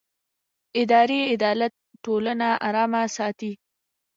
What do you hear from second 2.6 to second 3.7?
ارامه ساتي